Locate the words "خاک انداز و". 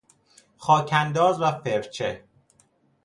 0.57-1.51